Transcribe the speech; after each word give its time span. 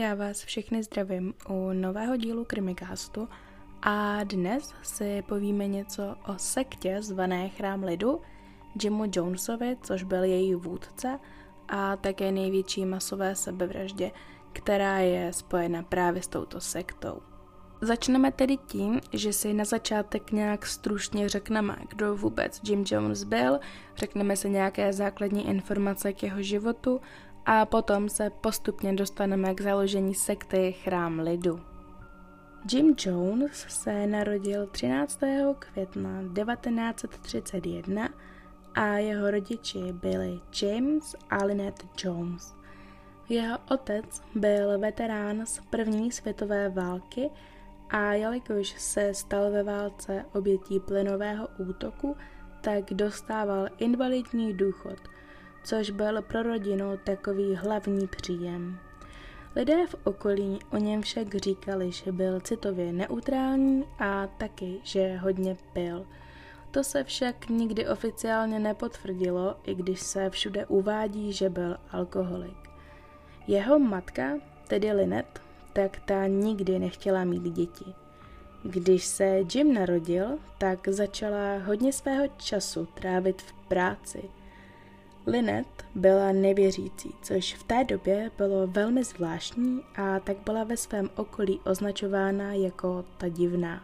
Já 0.00 0.14
vás 0.14 0.44
všechny 0.44 0.82
zdravím 0.82 1.34
u 1.48 1.72
nového 1.72 2.16
dílu 2.16 2.44
Krimikástu 2.44 3.28
a 3.82 4.24
dnes 4.24 4.74
si 4.82 5.22
povíme 5.22 5.66
něco 5.66 6.16
o 6.26 6.38
sektě 6.38 7.02
zvané 7.02 7.48
Chrám 7.48 7.82
lidu, 7.82 8.20
Jimu 8.82 9.04
Jonesovi, 9.14 9.76
což 9.82 10.02
byl 10.02 10.24
její 10.24 10.54
vůdce 10.54 11.18
a 11.68 11.96
také 11.96 12.32
největší 12.32 12.86
masové 12.86 13.34
sebevraždě, 13.34 14.10
která 14.52 14.98
je 14.98 15.32
spojena 15.32 15.82
právě 15.82 16.22
s 16.22 16.28
touto 16.28 16.60
sektou. 16.60 17.22
Začneme 17.80 18.32
tedy 18.32 18.56
tím, 18.56 19.00
že 19.12 19.32
si 19.32 19.54
na 19.54 19.64
začátek 19.64 20.32
nějak 20.32 20.66
stručně 20.66 21.28
řekneme, 21.28 21.76
kdo 21.88 22.16
vůbec 22.16 22.60
Jim 22.64 22.84
Jones 22.86 23.24
byl, 23.24 23.58
řekneme 23.96 24.36
si 24.36 24.50
nějaké 24.50 24.92
základní 24.92 25.48
informace 25.48 26.12
k 26.12 26.22
jeho 26.22 26.42
životu 26.42 27.00
a 27.46 27.66
potom 27.66 28.08
se 28.08 28.30
postupně 28.30 28.92
dostaneme 28.92 29.54
k 29.54 29.60
založení 29.60 30.14
sekty 30.14 30.72
Chrám 30.72 31.18
lidu. 31.18 31.60
Jim 32.72 32.94
Jones 32.98 33.66
se 33.68 34.06
narodil 34.06 34.66
13. 34.66 35.20
května 35.58 36.22
1931 36.34 38.08
a 38.74 38.86
jeho 38.86 39.30
rodiči 39.30 39.92
byli 39.92 40.40
James 40.62 41.16
a 41.30 41.44
Lynette 41.44 41.86
Jones. 42.04 42.54
Jeho 43.28 43.58
otec 43.70 44.22
byl 44.34 44.78
veterán 44.78 45.46
z 45.46 45.60
první 45.70 46.12
světové 46.12 46.68
války 46.68 47.30
a 47.90 48.12
jelikož 48.12 48.68
se 48.78 49.14
stal 49.14 49.50
ve 49.50 49.62
válce 49.62 50.24
obětí 50.32 50.80
plynového 50.80 51.48
útoku, 51.58 52.16
tak 52.60 52.84
dostával 52.94 53.68
invalidní 53.78 54.54
důchod, 54.54 54.98
což 55.64 55.90
byl 55.90 56.22
pro 56.22 56.42
rodinu 56.42 56.98
takový 57.04 57.54
hlavní 57.54 58.06
příjem. 58.06 58.78
Lidé 59.56 59.86
v 59.86 59.94
okolí 60.04 60.58
o 60.72 60.76
něm 60.76 61.02
však 61.02 61.34
říkali, 61.34 61.92
že 61.92 62.12
byl 62.12 62.40
citově 62.40 62.92
neutrální 62.92 63.84
a 63.98 64.26
taky, 64.26 64.80
že 64.82 65.16
hodně 65.16 65.56
pil. 65.72 66.06
To 66.70 66.84
se 66.84 67.04
však 67.04 67.48
nikdy 67.48 67.88
oficiálně 67.88 68.58
nepotvrdilo, 68.58 69.56
i 69.64 69.74
když 69.74 70.00
se 70.00 70.30
všude 70.30 70.66
uvádí, 70.66 71.32
že 71.32 71.48
byl 71.48 71.76
alkoholik. 71.90 72.70
Jeho 73.46 73.78
matka, 73.78 74.32
tedy 74.68 74.92
Linet, 74.92 75.40
tak 75.72 76.00
ta 76.00 76.26
nikdy 76.26 76.78
nechtěla 76.78 77.24
mít 77.24 77.42
děti. 77.42 77.94
Když 78.62 79.04
se 79.04 79.40
Jim 79.54 79.74
narodil, 79.74 80.38
tak 80.58 80.88
začala 80.88 81.58
hodně 81.58 81.92
svého 81.92 82.28
času 82.36 82.88
trávit 82.94 83.42
v 83.42 83.52
práci. 83.52 84.39
Lynette 85.30 85.84
byla 85.94 86.32
nevěřící, 86.32 87.14
což 87.22 87.54
v 87.54 87.62
té 87.62 87.84
době 87.84 88.30
bylo 88.38 88.66
velmi 88.66 89.04
zvláštní 89.04 89.80
a 89.96 90.20
tak 90.20 90.36
byla 90.44 90.64
ve 90.64 90.76
svém 90.76 91.10
okolí 91.16 91.60
označována 91.64 92.52
jako 92.52 93.04
ta 93.18 93.28
divná. 93.28 93.82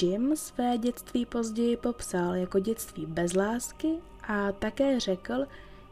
Jim 0.00 0.36
své 0.36 0.78
dětství 0.78 1.26
později 1.26 1.76
popsal 1.76 2.34
jako 2.34 2.58
dětství 2.58 3.06
bez 3.06 3.34
lásky 3.34 3.94
a 4.28 4.52
také 4.52 5.00
řekl, 5.00 5.46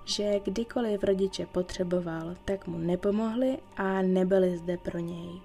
že 0.04 0.40
kdykoliv 0.44 1.04
rodiče 1.04 1.46
potřeboval, 1.46 2.34
tak 2.44 2.66
mu 2.66 2.78
nepomohli 2.78 3.58
a 3.76 4.02
nebyli 4.02 4.56
zde 4.56 4.76
pro 4.76 4.98
něj. 4.98 5.40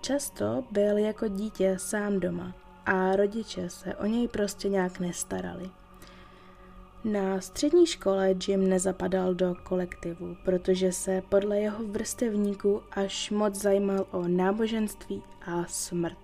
Často 0.00 0.64
byl 0.70 0.98
jako 0.98 1.28
dítě 1.28 1.76
sám 1.78 2.20
doma 2.20 2.54
a 2.86 3.16
rodiče 3.16 3.70
se 3.70 3.96
o 3.96 4.06
něj 4.06 4.28
prostě 4.28 4.68
nějak 4.68 5.00
nestarali. 5.00 5.70
Na 7.04 7.40
střední 7.40 7.86
škole 7.86 8.34
Jim 8.48 8.68
nezapadal 8.68 9.34
do 9.34 9.54
kolektivu, 9.62 10.36
protože 10.44 10.92
se 10.92 11.22
podle 11.28 11.60
jeho 11.60 11.84
vrstevníků 11.84 12.82
až 12.92 13.30
moc 13.30 13.54
zajímal 13.54 14.06
o 14.10 14.28
náboženství 14.28 15.22
a 15.46 15.64
smrt. 15.68 16.18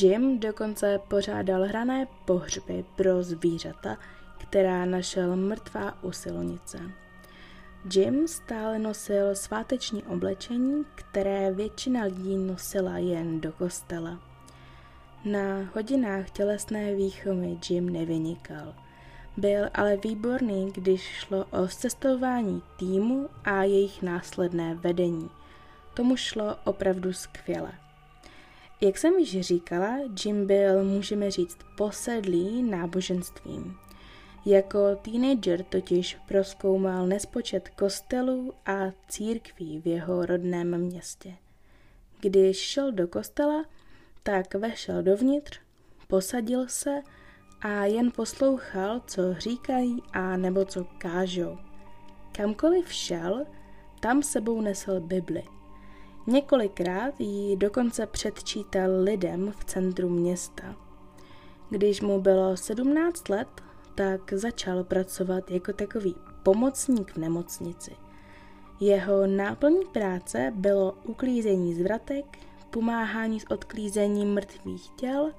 Jim 0.00 0.40
dokonce 0.40 1.00
pořádal 1.08 1.62
hrané 1.62 2.06
pohřby 2.24 2.84
pro 2.96 3.22
zvířata, 3.22 3.98
která 4.38 4.84
našel 4.84 5.36
mrtvá 5.36 6.02
u 6.02 6.12
silnice. 6.12 6.78
Jim 7.94 8.28
stále 8.28 8.78
nosil 8.78 9.34
sváteční 9.34 10.02
oblečení, 10.02 10.84
které 10.94 11.52
většina 11.52 12.04
lidí 12.04 12.36
nosila 12.36 12.98
jen 12.98 13.40
do 13.40 13.52
kostela. 13.52 14.20
Na 15.24 15.70
hodinách 15.74 16.30
tělesné 16.30 16.94
výchovy 16.94 17.58
Jim 17.70 17.88
nevynikal. 17.88 18.74
Byl 19.36 19.68
ale 19.74 19.96
výborný, 19.96 20.72
když 20.72 21.02
šlo 21.02 21.44
o 21.44 21.68
cestování 21.68 22.62
týmu 22.78 23.28
a 23.44 23.62
jejich 23.62 24.02
následné 24.02 24.74
vedení. 24.74 25.30
Tomu 25.94 26.16
šlo 26.16 26.56
opravdu 26.64 27.12
skvěle. 27.12 27.72
Jak 28.80 28.98
jsem 28.98 29.18
již 29.18 29.40
říkala, 29.40 29.96
Jim 30.24 30.46
byl, 30.46 30.84
můžeme 30.84 31.30
říct, 31.30 31.58
posedlý 31.76 32.62
náboženstvím. 32.62 33.78
Jako 34.46 34.96
teenager 34.96 35.64
totiž 35.64 36.18
proskoumal 36.28 37.06
nespočet 37.06 37.68
kostelů 37.68 38.52
a 38.66 38.92
církví 39.08 39.80
v 39.80 39.86
jeho 39.86 40.26
rodném 40.26 40.78
městě. 40.78 41.34
Když 42.20 42.58
šel 42.58 42.92
do 42.92 43.08
kostela, 43.08 43.64
tak 44.22 44.54
vešel 44.54 45.02
dovnitř, 45.02 45.60
posadil 46.08 46.68
se 46.68 47.02
a 47.60 47.84
jen 47.84 48.10
poslouchal, 48.10 49.00
co 49.06 49.34
říkají 49.34 50.02
a 50.12 50.36
nebo 50.36 50.64
co 50.64 50.86
kážou. 50.98 51.58
Kamkoliv 52.32 52.92
šel, 52.92 53.44
tam 54.00 54.22
sebou 54.22 54.60
nesl 54.60 55.00
Bibli. 55.00 55.42
Několikrát 56.26 57.20
ji 57.20 57.56
dokonce 57.56 58.06
předčítal 58.06 58.90
lidem 59.02 59.52
v 59.58 59.64
centru 59.64 60.08
města. 60.08 60.76
Když 61.70 62.00
mu 62.00 62.20
bylo 62.20 62.56
17 62.56 63.28
let, 63.28 63.48
tak 63.94 64.32
začal 64.32 64.84
pracovat 64.84 65.50
jako 65.50 65.72
takový 65.72 66.14
pomocník 66.42 67.12
v 67.12 67.16
nemocnici. 67.16 67.96
Jeho 68.80 69.26
náplní 69.26 69.84
práce 69.92 70.52
bylo 70.56 70.94
uklízení 71.04 71.74
zvratek, 71.74 72.38
pomáhání 72.70 73.40
s 73.40 73.50
odklízením 73.50 74.34
mrtvých 74.34 74.90
těl 74.90 75.32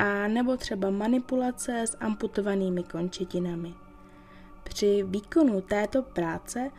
a 0.00 0.28
nebo 0.28 0.56
třeba 0.56 0.90
manipulace 0.90 1.82
s 1.82 1.96
amputovanými 2.00 2.82
končetinami. 2.82 3.74
Při 4.62 5.04
výkonu 5.08 5.60
této 5.60 6.02
práce 6.02 6.70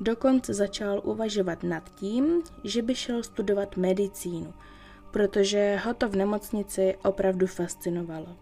dokonce 0.00 0.54
začal 0.54 1.00
uvažovat 1.04 1.62
nad 1.62 1.94
tím, 1.94 2.42
že 2.64 2.82
by 2.82 2.94
šel 2.94 3.22
studovat 3.22 3.76
medicínu, 3.76 4.54
protože 5.10 5.80
ho 5.84 5.94
to 5.94 6.08
v 6.08 6.16
nemocnici 6.16 6.96
opravdu 7.04 7.46
fascinovalo. 7.46 8.36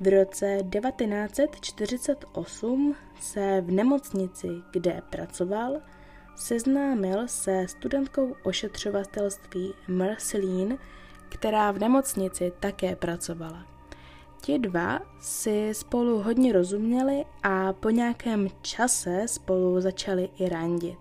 V 0.00 0.10
roce 0.10 0.58
1948 0.70 2.94
se 3.20 3.60
v 3.60 3.70
nemocnici, 3.70 4.48
kde 4.70 5.02
pracoval, 5.10 5.76
seznámil 6.36 7.28
se 7.28 7.68
studentkou 7.68 8.36
ošetřovatelství 8.42 9.74
Marceline, 9.88 10.78
která 11.28 11.70
v 11.70 11.78
nemocnici 11.78 12.52
také 12.60 12.96
pracovala. 12.96 13.66
Ti 14.40 14.58
dva 14.58 15.00
si 15.20 15.74
spolu 15.74 16.22
hodně 16.22 16.52
rozuměli 16.52 17.24
a 17.42 17.72
po 17.72 17.90
nějakém 17.90 18.48
čase 18.62 19.28
spolu 19.28 19.80
začali 19.80 20.28
i 20.38 20.48
randit. 20.48 20.98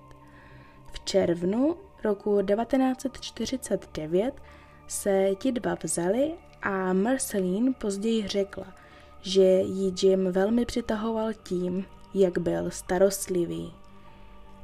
V 0.91 0.99
červnu 0.99 1.75
roku 2.03 2.41
1949 2.41 4.41
se 4.87 5.29
ti 5.37 5.51
dva 5.51 5.75
vzali 5.83 6.33
a 6.61 6.93
Marceline 6.93 7.73
později 7.73 8.27
řekla– 8.27 8.65
že 9.21 9.61
ji 9.61 9.93
Jim 10.01 10.31
velmi 10.31 10.65
přitahoval 10.65 11.33
tím, 11.33 11.85
jak 12.13 12.37
byl 12.37 12.71
starostlivý. 12.71 13.73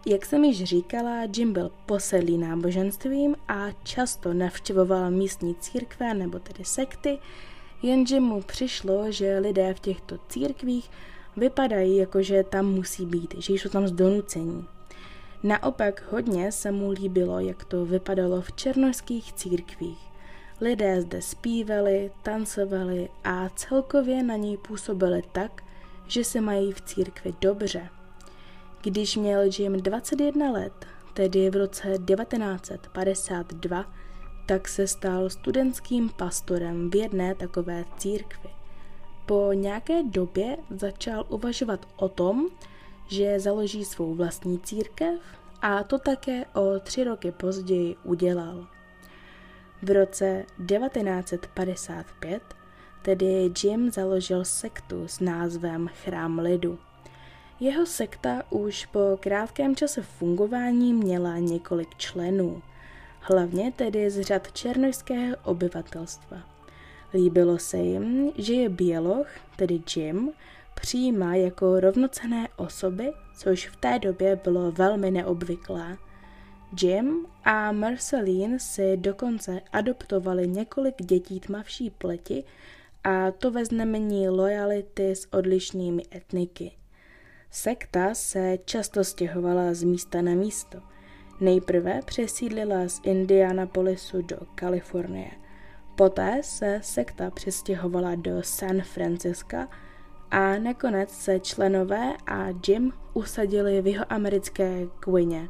Jak 0.05 0.25
jsem 0.25 0.43
již 0.43 0.63
říkala, 0.63 1.23
Jim 1.37 1.53
byl 1.53 1.71
posedlý 1.85 2.37
náboženstvím 2.37 3.35
a 3.47 3.71
často 3.83 4.33
navštěvoval 4.33 5.11
místní 5.11 5.55
církve 5.55 6.13
nebo 6.13 6.39
tedy 6.39 6.65
sekty, 6.65 7.19
jenže 7.81 8.19
mu 8.19 8.41
přišlo, 8.41 9.11
že 9.11 9.39
lidé 9.39 9.73
v 9.73 9.79
těchto 9.79 10.17
církvích 10.29 10.89
vypadají 11.37 11.97
jako, 11.97 12.21
že 12.21 12.43
tam 12.43 12.65
musí 12.65 13.05
být, 13.05 13.35
že 13.37 13.53
jsou 13.53 13.69
tam 13.69 13.87
z 13.87 13.91
donucení. 13.91 14.65
Naopak 15.43 16.11
hodně 16.11 16.51
se 16.51 16.71
mu 16.71 16.91
líbilo, 16.91 17.39
jak 17.39 17.65
to 17.65 17.85
vypadalo 17.85 18.41
v 18.41 18.51
černožských 18.51 19.33
církvích. 19.33 19.99
Lidé 20.61 21.01
zde 21.01 21.21
zpívali, 21.21 22.11
tancovali 22.23 23.09
a 23.23 23.49
celkově 23.49 24.23
na 24.23 24.35
něj 24.35 24.57
působili 24.57 25.21
tak, 25.31 25.63
že 26.07 26.23
se 26.23 26.41
mají 26.41 26.71
v 26.71 26.81
církvi 26.81 27.33
dobře. 27.41 27.89
Když 28.83 29.17
měl 29.17 29.41
Jim 29.57 29.73
21 29.73 30.51
let, 30.51 30.85
tedy 31.13 31.49
v 31.49 31.55
roce 31.55 31.87
1952, 31.87 33.85
tak 34.45 34.67
se 34.67 34.87
stal 34.87 35.29
studentským 35.29 36.09
pastorem 36.09 36.89
v 36.89 36.95
jedné 36.95 37.35
takové 37.35 37.85
církvi. 37.97 38.49
Po 39.25 39.49
nějaké 39.53 40.03
době 40.03 40.57
začal 40.69 41.25
uvažovat 41.29 41.87
o 41.95 42.09
tom, 42.09 42.47
že 43.07 43.39
založí 43.39 43.85
svou 43.85 44.15
vlastní 44.15 44.59
církev 44.59 45.19
a 45.61 45.83
to 45.83 45.99
také 45.99 46.45
o 46.45 46.79
tři 46.79 47.03
roky 47.03 47.31
později 47.31 47.95
udělal. 48.03 48.67
V 49.81 49.91
roce 49.91 50.45
1955 50.65 52.43
tedy 53.01 53.51
Jim 53.63 53.91
založil 53.91 54.45
sektu 54.45 55.07
s 55.07 55.19
názvem 55.19 55.89
Chrám 56.03 56.39
lidu. 56.39 56.79
Jeho 57.59 57.85
sekta 57.85 58.43
už 58.49 58.85
po 58.85 58.99
krátkém 59.19 59.75
čase 59.75 60.01
fungování 60.01 60.93
měla 60.93 61.37
několik 61.37 61.95
členů, 61.97 62.61
hlavně 63.19 63.71
tedy 63.71 64.09
z 64.09 64.21
řad 64.21 64.51
černojského 64.51 65.35
obyvatelstva. 65.43 66.37
Líbilo 67.13 67.59
se 67.59 67.77
jim, 67.77 68.31
že 68.37 68.53
je 68.53 68.69
běloch, 68.69 69.27
tedy 69.55 69.81
Jim, 69.95 70.31
přijímá 70.75 71.35
jako 71.35 71.79
rovnocené 71.79 72.47
osoby, 72.55 73.13
což 73.37 73.69
v 73.69 73.75
té 73.75 73.99
době 73.99 74.35
bylo 74.43 74.71
velmi 74.71 75.11
neobvyklé. 75.11 75.97
Jim 76.81 77.25
a 77.43 77.71
Marceline 77.71 78.59
si 78.59 78.97
dokonce 78.97 79.61
adoptovali 79.71 80.47
několik 80.47 80.95
dětí 81.01 81.39
tmavší 81.39 81.89
pleti 81.89 82.43
a 83.03 83.31
to 83.31 83.51
ve 83.51 83.65
znamení 83.65 84.29
lojality 84.29 85.15
s 85.15 85.33
odlišnými 85.33 86.03
etniky. 86.15 86.71
Sekta 87.55 88.13
se 88.13 88.57
často 88.65 89.03
stěhovala 89.03 89.73
z 89.73 89.83
místa 89.83 90.21
na 90.21 90.31
místo. 90.31 90.77
Nejprve 91.39 91.99
přesídlila 92.05 92.87
z 92.87 92.99
Indianapolisu 93.03 94.21
do 94.21 94.37
Kalifornie. 94.55 95.31
Poté 95.95 96.41
se 96.43 96.79
sekta 96.83 97.31
přestěhovala 97.31 98.15
do 98.15 98.31
San 98.43 98.81
Francisca 98.81 99.67
a 100.31 100.57
nakonec 100.57 101.09
se 101.09 101.39
členové 101.39 102.13
a 102.27 102.47
Jim 102.67 102.93
usadili 103.13 103.81
v 103.81 103.87
jeho 103.87 104.05
americké 104.09 104.87
Quině. 104.99 105.49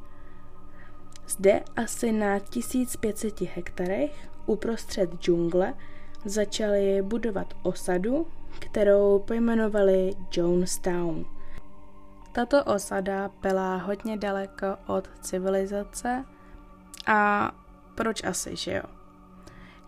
Zde 1.27 1.61
asi 1.75 2.11
na 2.11 2.39
1500 2.39 3.41
hektarech 3.41 4.29
uprostřed 4.45 5.09
džungle 5.19 5.73
začali 6.25 7.01
budovat 7.01 7.53
osadu, 7.63 8.27
kterou 8.59 9.19
pojmenovali 9.19 10.13
Jonestown. 10.31 11.25
Tato 12.33 12.63
osada 12.63 13.31
byla 13.41 13.75
hodně 13.75 14.17
daleko 14.17 14.77
od 14.87 15.09
civilizace 15.21 16.25
a 17.07 17.51
proč 17.95 18.23
asi, 18.23 18.55
že 18.55 18.73
jo? 18.73 18.83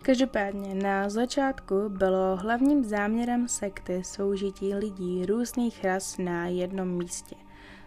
Každopádně 0.02 0.74
na 0.74 1.08
začátku 1.08 1.88
bylo 1.88 2.36
hlavním 2.36 2.84
záměrem 2.84 3.48
sekty 3.48 4.04
soužití 4.04 4.74
lidí 4.74 5.26
různých 5.26 5.84
ras 5.84 6.18
na 6.18 6.46
jednom 6.46 6.88
místě, 6.88 7.36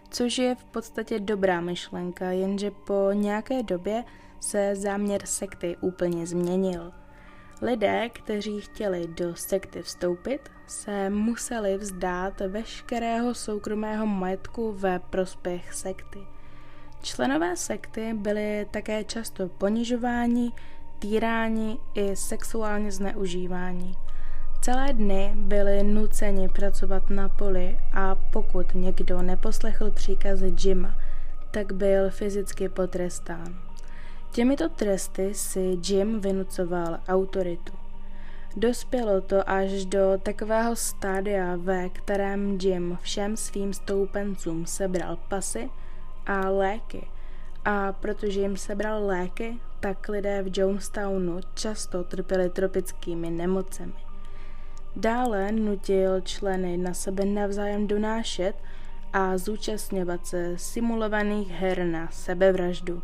což 0.09 0.37
je 0.37 0.55
v 0.55 0.65
podstatě 0.65 1.19
dobrá 1.19 1.61
myšlenka, 1.61 2.25
jenže 2.25 2.71
po 2.71 3.09
nějaké 3.13 3.63
době 3.63 4.03
se 4.39 4.75
záměr 4.75 5.25
sekty 5.25 5.77
úplně 5.81 6.27
změnil. 6.27 6.91
Lidé, 7.61 8.09
kteří 8.09 8.61
chtěli 8.61 9.07
do 9.07 9.35
sekty 9.35 9.81
vstoupit, 9.81 10.51
se 10.67 11.09
museli 11.09 11.77
vzdát 11.77 12.39
veškerého 12.39 13.33
soukromého 13.33 14.05
majetku 14.05 14.71
ve 14.71 14.99
prospěch 14.99 15.73
sekty. 15.73 16.19
Členové 17.01 17.55
sekty 17.55 18.13
byli 18.13 18.67
také 18.71 19.03
často 19.03 19.47
ponižováni, 19.47 20.51
týráni 20.99 21.77
i 21.93 22.15
sexuálně 22.15 22.91
zneužívání. 22.91 23.95
Celé 24.61 24.93
dny 24.93 25.33
byli 25.35 25.83
nuceni 25.83 26.49
pracovat 26.49 27.09
na 27.09 27.29
poli 27.29 27.77
a 27.93 28.15
pokud 28.15 28.75
někdo 28.75 29.21
neposlechl 29.21 29.91
příkazy 29.91 30.55
Jima, 30.59 30.95
tak 31.51 31.73
byl 31.73 32.09
fyzicky 32.09 32.69
potrestán. 32.69 33.68
Těmito 34.31 34.69
tresty 34.69 35.33
si 35.33 35.77
Jim 35.83 36.19
vynucoval 36.19 36.99
autoritu. 37.07 37.73
Dospělo 38.55 39.21
to 39.21 39.49
až 39.49 39.85
do 39.85 39.99
takového 40.23 40.75
stádia, 40.75 41.55
ve 41.55 41.89
kterém 41.89 42.57
Jim 42.61 42.97
všem 43.01 43.37
svým 43.37 43.73
stoupencům 43.73 44.65
sebral 44.65 45.17
pasy 45.27 45.69
a 46.25 46.49
léky. 46.49 47.07
A 47.65 47.93
protože 47.93 48.39
jim 48.39 48.57
sebral 48.57 49.05
léky, 49.05 49.59
tak 49.79 50.09
lidé 50.09 50.43
v 50.43 50.59
Jonestownu 50.59 51.39
často 51.53 52.03
trpěli 52.03 52.49
tropickými 52.49 53.29
nemocemi. 53.29 53.93
Dále 54.95 55.51
nutil 55.51 56.21
členy 56.21 56.77
na 56.77 56.93
sebe 56.93 57.25
navzájem 57.25 57.87
donášet 57.87 58.55
a 59.13 59.37
zúčastňovat 59.37 60.27
se 60.27 60.57
simulovaných 60.57 61.51
her 61.51 61.85
na 61.85 62.07
sebevraždu. 62.11 63.01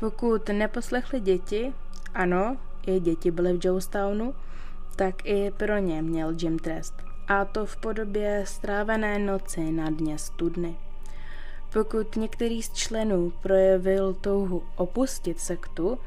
Pokud 0.00 0.48
neposlechli 0.48 1.20
děti, 1.20 1.72
ano, 2.14 2.56
i 2.86 3.00
děti 3.00 3.30
byly 3.30 3.52
v 3.52 3.64
Jonestownu, 3.64 4.34
tak 4.96 5.26
i 5.26 5.50
pro 5.50 5.78
ně 5.78 6.02
měl 6.02 6.34
Jim 6.40 6.58
trest. 6.58 6.94
A 7.28 7.44
to 7.44 7.66
v 7.66 7.76
podobě 7.76 8.44
strávené 8.46 9.18
noci 9.18 9.72
na 9.72 9.90
dně 9.90 10.18
studny. 10.18 10.76
Pokud 11.72 12.16
některý 12.16 12.62
z 12.62 12.72
členů 12.72 13.32
projevil 13.42 14.14
touhu 14.14 14.62
opustit 14.76 15.40
sektu, 15.40 15.98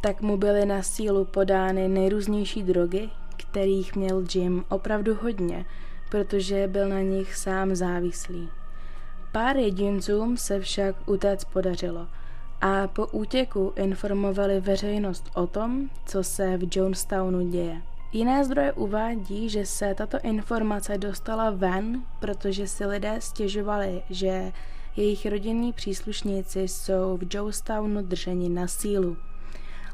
tak 0.00 0.20
mu 0.20 0.36
byly 0.36 0.66
na 0.66 0.82
sílu 0.82 1.24
podány 1.24 1.88
nejrůznější 1.88 2.62
drogy, 2.62 3.10
kterých 3.36 3.96
měl 3.96 4.24
Jim 4.34 4.64
opravdu 4.68 5.14
hodně, 5.22 5.66
protože 6.10 6.68
byl 6.68 6.88
na 6.88 7.00
nich 7.00 7.34
sám 7.34 7.74
závislý. 7.74 8.48
Pár 9.32 9.56
jedincům 9.56 10.36
se 10.36 10.60
však 10.60 11.08
utéct 11.08 11.44
podařilo 11.44 12.06
a 12.60 12.86
po 12.86 13.06
útěku 13.06 13.72
informovali 13.76 14.60
veřejnost 14.60 15.30
o 15.34 15.46
tom, 15.46 15.90
co 16.06 16.24
se 16.24 16.56
v 16.56 16.76
Jonestownu 16.76 17.50
děje. 17.50 17.82
Jiné 18.12 18.44
zdroje 18.44 18.72
uvádí, 18.72 19.48
že 19.48 19.66
se 19.66 19.94
tato 19.94 20.18
informace 20.22 20.98
dostala 20.98 21.50
ven, 21.50 22.02
protože 22.20 22.68
si 22.68 22.86
lidé 22.86 23.16
stěžovali, 23.18 24.02
že 24.10 24.52
jejich 24.96 25.26
rodinní 25.26 25.72
příslušníci 25.72 26.60
jsou 26.60 27.16
v 27.16 27.34
Jonestownu 27.34 28.02
drženi 28.02 28.48
na 28.48 28.66
sílu. 28.66 29.16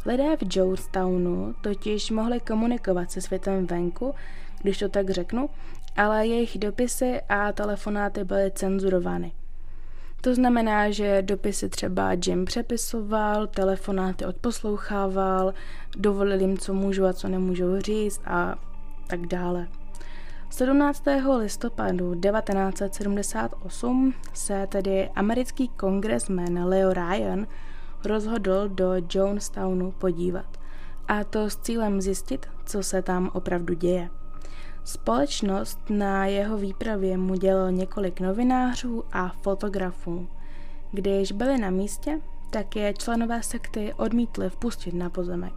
Lidé 0.07 0.37
v 0.37 0.57
Jonestownu 0.57 1.55
totiž 1.61 2.11
mohli 2.11 2.41
komunikovat 2.41 3.11
se 3.11 3.21
světem 3.21 3.67
venku, 3.67 4.15
když 4.63 4.79
to 4.79 4.89
tak 4.89 5.11
řeknu, 5.11 5.51
ale 5.97 6.27
jejich 6.27 6.59
dopisy 6.59 7.21
a 7.29 7.53
telefonáty 7.53 8.25
byly 8.25 8.51
cenzurovány. 8.55 9.33
To 10.27 10.35
znamená, 10.35 10.91
že 10.91 11.23
dopisy 11.23 11.69
třeba 11.69 12.13
Jim 12.27 12.45
přepisoval, 12.45 13.47
telefonáty 13.47 14.25
odposlouchával, 14.25 15.55
dovolil 15.97 16.41
jim, 16.41 16.59
co 16.59 16.75
můžu 16.75 17.07
a 17.07 17.13
co 17.13 17.29
nemůžu 17.29 17.81
říct 17.81 18.21
a 18.25 18.57
tak 19.07 19.27
dále. 19.27 19.69
17. 20.51 21.03
listopadu 21.39 22.15
1978 22.15 24.15
se 24.35 24.67
tedy 24.67 25.11
americký 25.15 25.69
kongresmen 25.69 26.65
Leo 26.65 26.93
Ryan 26.93 27.47
rozhodl 28.05 28.69
do 28.69 28.93
Jonestownu 29.15 29.93
podívat. 29.93 30.61
A 31.09 31.25
to 31.25 31.51
s 31.51 31.57
cílem 31.57 32.01
zjistit, 32.01 32.47
co 32.65 32.83
se 32.83 33.03
tam 33.03 33.31
opravdu 33.33 33.75
děje. 33.75 34.11
Společnost 34.87 35.79
na 35.91 36.27
jeho 36.27 36.57
výpravě 36.57 37.19
mu 37.19 37.35
dělalo 37.35 37.71
několik 37.71 38.21
novinářů 38.21 39.05
a 39.13 39.29
fotografů. 39.29 40.29
Když 40.93 41.33
byli 41.33 41.59
na 41.59 41.71
místě, 41.71 42.21
tak 42.51 42.77
je 42.77 42.95
členové 42.95 43.43
sekty 43.43 43.95
odmítli 43.97 44.51
vpustit 44.51 44.95
na 44.95 45.11
pozemek. 45.11 45.53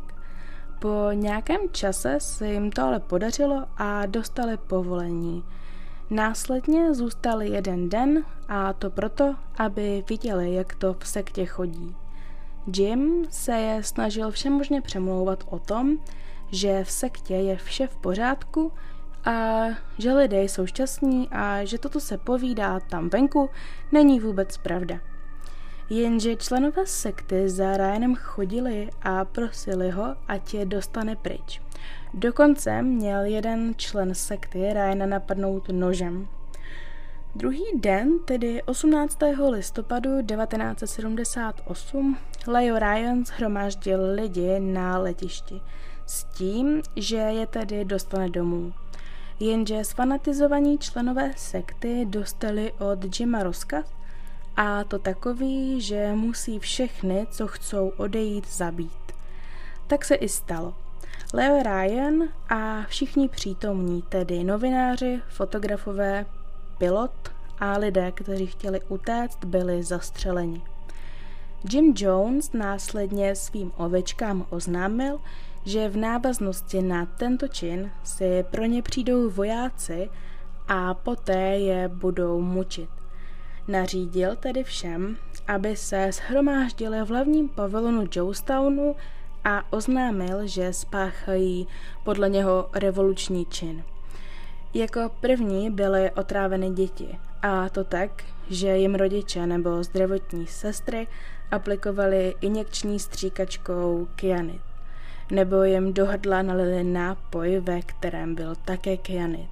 Po 0.80 1.08
nějakém 1.14 1.62
čase 1.72 2.18
se 2.20 2.48
jim 2.48 2.72
to 2.72 2.84
ale 2.84 3.00
podařilo 3.00 3.66
a 3.78 4.06
dostali 4.06 4.58
povolení. 4.58 5.44
Následně 6.10 6.94
zůstali 6.94 7.50
jeden 7.50 7.90
den 7.90 8.24
a 8.48 8.74
to 8.74 8.90
proto, 8.90 9.36
aby 9.58 10.04
viděli, 10.10 10.54
jak 10.54 10.76
to 10.76 10.94
v 11.00 11.08
sektě 11.08 11.46
chodí. 11.46 11.96
Jim 12.78 13.26
se 13.30 13.52
je 13.52 13.84
snažil 13.84 14.32
všemožně 14.32 14.82
přemlouvat 14.82 15.44
o 15.50 15.60
tom, 15.60 15.98
že 16.52 16.84
v 16.84 16.92
sektě 16.92 17.34
je 17.34 17.58
vše 17.58 17.88
v 17.88 17.96
pořádku 17.96 18.72
a 19.30 19.68
že 19.98 20.14
lidé 20.14 20.44
jsou 20.44 20.66
šťastní 20.66 21.30
a 21.32 21.66
že 21.66 21.78
toto 21.78 22.00
se 22.00 22.18
povídá 22.18 22.80
tam 22.80 23.10
venku, 23.10 23.50
není 23.92 24.20
vůbec 24.20 24.58
pravda. 24.58 25.00
Jenže 25.90 26.36
členové 26.36 26.86
sekty 26.86 27.50
za 27.50 27.78
Ryanem 27.78 28.16
chodili 28.16 28.90
a 29.02 29.26
prosili 29.26 29.90
ho, 29.90 30.16
ať 30.28 30.54
je 30.54 30.66
dostane 30.66 31.16
pryč. 31.16 31.62
Dokonce 32.14 32.82
měl 32.82 33.22
jeden 33.22 33.74
člen 33.78 34.16
sekty 34.16 34.74
Ryana 34.74 35.06
napadnout 35.06 35.70
nožem. 35.70 36.28
Druhý 37.36 37.66
den, 37.76 38.20
tedy 38.26 38.64
18. 38.64 39.18
listopadu 39.50 40.22
1978, 40.22 42.18
Leo 42.48 42.80
Ryan 42.80 43.26
shromáždil 43.26 44.12
lidi 44.12 44.60
na 44.60 44.98
letišti 44.98 45.62
s 46.06 46.24
tím, 46.24 46.82
že 46.96 47.18
je 47.18 47.48
tedy 47.48 47.86
dostane 47.86 48.30
domů. 48.30 48.74
Jenže 49.40 49.84
sfanatizovaní 49.84 50.78
členové 50.78 51.34
sekty 51.38 52.06
dostali 52.06 52.72
od 52.72 53.20
Jima 53.20 53.44
rozkaz, 53.44 53.86
a 54.58 54.84
to 54.84 55.00
takový, 55.00 55.82
že 55.82 56.14
musí 56.14 56.60
všechny, 56.60 57.28
co 57.32 57.48
chcou 57.48 57.92
odejít, 57.98 58.48
zabít. 58.48 59.12
Tak 59.88 60.06
se 60.06 60.16
i 60.16 60.30
stalo. 60.30 60.74
Leo 61.34 61.64
Ryan 61.64 62.24
a 62.50 62.84
všichni 62.88 63.30
přítomní, 63.30 64.02
tedy 64.02 64.44
novináři, 64.44 65.22
fotografové, 65.30 66.26
pilot 66.78 67.32
a 67.60 67.78
lidé, 67.78 68.12
kteří 68.12 68.48
chtěli 68.48 68.82
utéct, 68.88 69.46
byli 69.46 69.84
zastřeleni. 69.84 70.62
Jim 71.72 71.94
Jones 71.98 72.54
následně 72.54 73.36
svým 73.36 73.72
ovečkám 73.78 74.46
oznámil, 74.50 75.20
že 75.66 75.90
v 75.90 75.98
návaznosti 75.98 76.82
na 76.82 77.06
tento 77.06 77.48
čin 77.48 77.92
si 78.04 78.46
pro 78.52 78.66
ně 78.66 78.82
přijdou 78.82 79.30
vojáci 79.30 80.10
a 80.68 80.94
poté 80.94 81.58
je 81.58 81.88
budou 81.88 82.42
mučit. 82.42 82.90
Nařídil 83.68 84.36
tedy 84.36 84.64
všem, 84.64 85.18
aby 85.48 85.76
se 85.76 86.12
shromáždili 86.12 87.02
v 87.02 87.10
hlavním 87.10 87.50
pavilonu 87.50 88.06
Joestownu 88.12 88.96
a 89.44 89.74
oznámil, 89.74 90.48
že 90.48 90.74
spáchají 90.74 91.68
podle 92.04 92.30
něho 92.30 92.70
revoluční 92.74 93.46
čin. 93.46 93.84
Jako 94.74 95.12
první 95.22 95.72
byly 95.72 96.12
otráveny 96.12 96.70
děti, 96.70 97.20
a 97.42 97.70
to 97.70 97.84
tak, 97.84 98.24
že 98.50 98.78
jim 98.78 98.96
rodiče 98.96 99.48
nebo 99.48 99.84
zdravotní 99.84 100.48
sestry 100.48 101.08
aplikovali 101.52 102.36
injekční 102.42 103.00
stříkačkou 103.00 104.08
kyanit, 104.16 104.62
nebo 105.32 105.64
jim 105.64 105.94
do 105.94 106.06
hrdla 106.06 106.42
nalili 106.42 106.84
nápoj, 106.84 107.60
ve 107.60 107.82
kterém 107.82 108.36
byl 108.36 108.56
také 108.56 108.98
kyanit. 108.98 109.50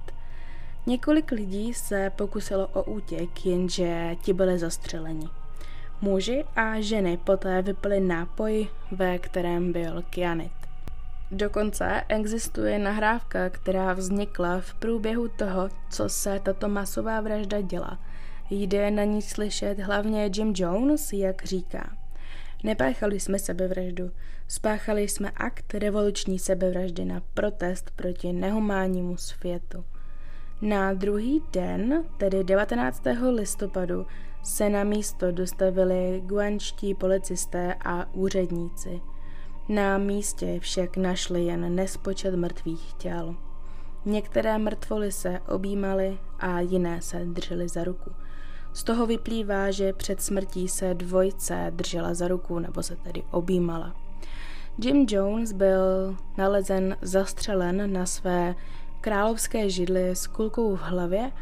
Několik 0.86 1.30
lidí 1.30 1.74
se 1.74 2.12
pokusilo 2.16 2.66
o 2.66 2.82
útěk, 2.82 3.46
jenže 3.46 4.16
ti 4.22 4.32
byli 4.32 4.58
zastřeleni. 4.58 5.28
Muži 6.00 6.44
a 6.56 6.80
ženy 6.80 7.16
poté 7.16 7.62
vypili 7.62 8.00
nápoj, 8.00 8.68
ve 8.90 9.18
kterém 9.18 9.72
byl 9.72 10.02
kyanit. 10.10 10.52
Dokonce 11.30 12.02
existuje 12.08 12.78
nahrávka, 12.78 13.50
která 13.50 13.92
vznikla 13.92 14.60
v 14.60 14.74
průběhu 14.74 15.28
toho, 15.28 15.68
co 15.90 16.08
se 16.08 16.40
tato 16.40 16.68
masová 16.68 17.20
vražda 17.20 17.60
dělá. 17.60 17.98
Jde 18.50 18.90
na 18.90 19.04
ní 19.04 19.22
slyšet 19.22 19.78
hlavně 19.78 20.30
Jim 20.36 20.52
Jones, 20.56 21.12
jak 21.12 21.44
říká. 21.44 21.97
Nepáchali 22.64 23.20
jsme 23.20 23.38
sebevraždu, 23.38 24.10
spáchali 24.48 25.08
jsme 25.08 25.30
akt 25.30 25.74
revoluční 25.74 26.38
sebevraždy 26.38 27.04
na 27.04 27.22
protest 27.34 27.90
proti 27.96 28.32
nehumánnímu 28.32 29.16
světu. 29.16 29.84
Na 30.62 30.94
druhý 30.94 31.42
den, 31.52 32.04
tedy 32.16 32.44
19. 32.44 33.02
listopadu, 33.30 34.06
se 34.42 34.70
na 34.70 34.84
místo 34.84 35.32
dostavili 35.32 36.22
guančtí 36.26 36.94
policisté 36.94 37.74
a 37.84 38.14
úředníci. 38.14 39.00
Na 39.68 39.98
místě 39.98 40.60
však 40.60 40.96
našli 40.96 41.44
jen 41.44 41.74
nespočet 41.74 42.34
mrtvých 42.34 42.94
těl. 42.94 43.36
Některé 44.04 44.58
mrtvoly 44.58 45.12
se 45.12 45.40
objímaly 45.48 46.18
a 46.38 46.60
jiné 46.60 47.02
se 47.02 47.18
držely 47.24 47.68
za 47.68 47.84
ruku. 47.84 48.10
Z 48.78 48.84
toho 48.84 49.06
vyplývá, 49.06 49.70
že 49.70 49.92
před 49.92 50.22
smrtí 50.22 50.68
se 50.68 50.94
dvojce 50.94 51.66
držela 51.70 52.14
za 52.14 52.28
ruku 52.28 52.58
nebo 52.58 52.82
se 52.82 52.96
tedy 52.96 53.22
objímala. 53.30 53.96
Jim 54.84 55.06
Jones 55.10 55.52
byl 55.52 56.16
nalezen 56.36 56.96
zastřelen 57.02 57.92
na 57.92 58.06
své 58.06 58.54
královské 59.00 59.70
židli 59.70 60.10
s 60.10 60.26
kulkou 60.26 60.76
v 60.76 60.80
hlavě 60.80 61.32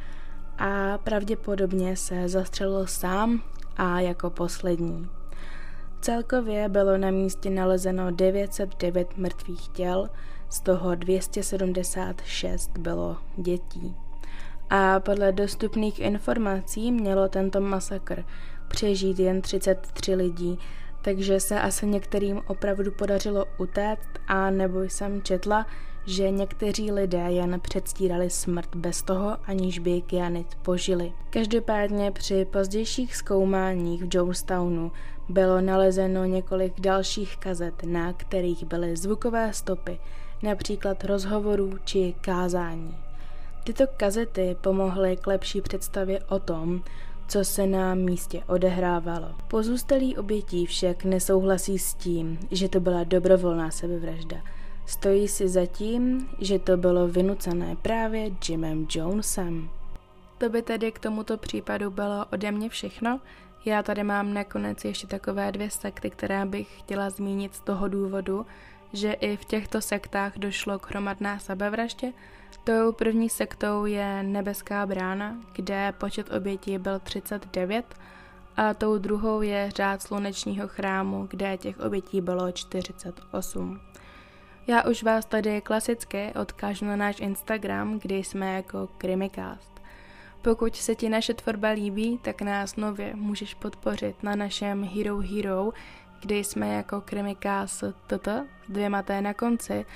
a 0.59 0.99
pravděpodobně 0.99 1.97
se 1.97 2.29
zastřelil 2.29 2.87
sám 2.87 3.43
a 3.77 4.01
jako 4.01 4.31
poslední. 4.31 5.09
Celkově 6.01 6.69
bylo 6.69 6.99
na 6.99 7.11
místě 7.11 7.51
nalezeno 7.51 8.11
909 8.11 9.17
mrtvých 9.17 9.69
těl, 9.69 10.09
z 10.49 10.61
toho 10.61 10.95
276 10.95 12.79
bylo 12.79 13.17
dětí. 13.37 14.06
A 14.71 15.01
podle 15.01 15.33
dostupných 15.33 16.01
informací 16.01 16.93
mělo 16.93 17.29
tento 17.29 17.61
masakr 17.61 18.25
přežít 18.69 19.19
jen 19.19 19.43
33 19.43 20.15
lidí, 20.15 20.59
takže 21.03 21.41
se 21.41 21.61
asi 21.61 21.87
některým 21.87 22.41
opravdu 22.47 22.93
podařilo 22.93 23.45
utéct 23.59 24.09
a 24.29 24.51
nebo 24.51 24.83
jsem 24.83 25.23
četla, 25.23 25.67
že 26.07 26.31
někteří 26.31 26.93
lidé 26.93 27.27
jen 27.29 27.61
předstírali 27.61 28.31
smrt 28.31 28.77
bez 28.77 29.03
toho, 29.03 29.37
aniž 29.45 29.79
by 29.79 30.01
kyanit 30.01 30.55
požili. 30.55 31.13
Každopádně 31.31 32.11
při 32.11 32.45
pozdějších 32.45 33.17
zkoumáních 33.17 34.05
v 34.05 34.09
Jonestownu 34.15 34.93
bylo 35.29 35.61
nalezeno 35.61 36.25
několik 36.25 36.81
dalších 36.81 37.37
kazet, 37.37 37.83
na 37.85 38.13
kterých 38.13 38.65
byly 38.65 38.97
zvukové 38.97 39.53
stopy, 39.53 39.99
například 40.43 41.05
rozhovorů 41.05 41.79
či 41.85 42.15
kázání. 42.21 43.06
Tyto 43.67 43.87
kazety 43.97 44.57
pomohly 44.61 45.17
k 45.17 45.27
lepší 45.27 45.61
představě 45.61 46.21
o 46.29 46.39
tom, 46.39 46.83
co 47.29 47.45
se 47.45 47.67
na 47.67 47.95
místě 47.95 48.43
odehrávalo. 48.47 49.35
Pozůstalí 49.49 50.17
obětí 50.17 50.67
však 50.67 51.05
nesouhlasí 51.05 51.79
s 51.79 51.95
tím, 51.95 52.39
že 52.51 52.69
to 52.69 52.81
byla 52.81 53.05
dobrovolná 53.05 53.71
sebevražda. 53.71 54.37
Stojí 54.87 55.29
si 55.29 55.49
za 55.49 55.67
tím, 55.67 56.29
že 56.41 56.59
to 56.59 56.77
bylo 56.77 57.09
vynucené 57.09 57.77
právě 57.83 58.31
Jimem 58.49 58.87
Jonesem. 58.91 59.69
To 60.39 60.49
by 60.49 60.63
tedy 60.63 60.93
k 60.93 60.99
tomuto 60.99 61.37
případu 61.37 61.91
bylo 61.91 62.27
ode 62.33 62.53
mě 62.53 62.69
všechno. 62.69 63.21
Já 63.65 63.83
tady 63.83 64.05
mám 64.05 64.35
nakonec 64.35 64.85
ještě 64.85 65.07
takové 65.07 65.53
dvě 65.53 65.71
sekty, 65.71 66.11
které 66.11 66.47
bych 66.47 66.79
chtěla 66.79 67.11
zmínit 67.11 67.55
z 67.55 67.61
toho 67.61 67.89
důvodu, 67.89 68.47
že 68.93 69.13
i 69.13 69.37
v 69.37 69.45
těchto 69.45 69.81
sektách 69.81 70.39
došlo 70.39 70.79
k 70.79 70.91
hromadné 70.91 71.41
sebevraždě. 71.41 72.13
Tou 72.67 72.93
první 72.93 73.29
sektou 73.29 73.85
je 73.85 74.23
Nebeská 74.23 74.87
brána, 74.87 75.37
kde 75.53 75.93
počet 75.99 76.33
obětí 76.33 76.79
byl 76.79 76.99
39 76.99 77.95
a 78.57 78.75
tou 78.75 78.99
druhou 78.99 79.43
je 79.43 79.71
řád 79.77 80.03
slunečního 80.03 80.69
chrámu, 80.69 81.27
kde 81.31 81.57
těch 81.57 81.81
obětí 81.81 82.21
bylo 82.21 82.53
48. 82.53 83.81
Já 84.67 84.85
už 84.85 85.03
vás 85.03 85.25
tady 85.25 85.61
klasicky 85.61 86.33
odkážu 86.41 86.85
na 86.85 86.97
náš 86.97 87.21
Instagram, 87.21 87.99
kde 87.99 88.17
jsme 88.17 88.55
jako 88.55 88.89
Krimikast. 88.99 89.81
Pokud 90.43 90.77
se 90.77 90.95
ti 90.95 91.09
naše 91.09 91.35
tvorba 91.35 91.69
líbí, 91.69 92.19
tak 92.19 92.43
nás 92.43 92.77
nově 92.77 93.17
můžeš 93.17 93.55
podpořit 93.55 94.23
na 94.23 94.37
našem 94.37 94.85
Hero 94.85 95.19
Hero, 95.19 95.73
kde 96.21 96.37
jsme 96.37 96.75
jako 96.75 97.01
Krimikás 97.01 97.85
TT 98.07 98.29
s 98.67 98.71
dvěma 98.71 99.03
T 99.03 99.21
na 99.21 99.35
konci 99.35 99.87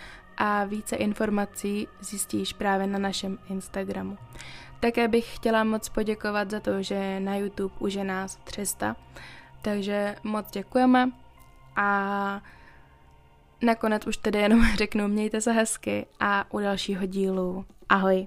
a 0.42 0.64
více 0.64 0.96
informací 0.96 1.88
zjistíš 2.00 2.52
právě 2.52 2.86
na 2.86 2.98
našem 2.98 3.38
Instagramu. 3.48 4.18
Také 4.80 5.08
bych 5.08 5.36
chtěla 5.36 5.64
moc 5.64 5.88
poděkovat 5.88 6.50
za 6.50 6.60
to, 6.60 6.82
že 6.82 7.20
na 7.20 7.36
YouTube 7.36 7.74
už 7.78 7.94
je 7.94 8.04
nás 8.04 8.36
300, 8.36 8.96
takže 9.62 10.16
moc 10.22 10.50
děkujeme 10.50 11.10
a 11.76 12.40
nakonec 13.62 14.06
už 14.06 14.16
tedy 14.16 14.38
jenom 14.38 14.66
řeknu 14.74 15.08
mějte 15.08 15.40
se 15.40 15.52
hezky 15.52 16.06
a 16.20 16.44
u 16.50 16.58
dalšího 16.58 17.06
dílu 17.06 17.64
ahoj. 17.88 18.26